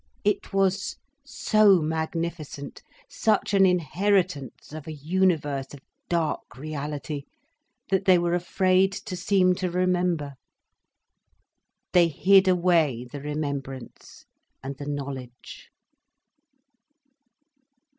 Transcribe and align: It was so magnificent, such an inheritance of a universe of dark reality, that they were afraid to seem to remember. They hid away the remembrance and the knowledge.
It 0.23 0.51
was 0.51 0.97
so 1.23 1.79
magnificent, 1.79 2.81
such 3.07 3.53
an 3.53 3.67
inheritance 3.67 4.73
of 4.73 4.87
a 4.87 4.91
universe 4.93 5.75
of 5.75 5.79
dark 6.09 6.57
reality, 6.57 7.25
that 7.91 8.05
they 8.05 8.17
were 8.17 8.33
afraid 8.33 8.91
to 8.93 9.15
seem 9.15 9.53
to 9.57 9.69
remember. 9.69 10.33
They 11.93 12.07
hid 12.07 12.47
away 12.47 13.05
the 13.11 13.21
remembrance 13.21 14.25
and 14.63 14.75
the 14.75 14.87
knowledge. 14.87 15.69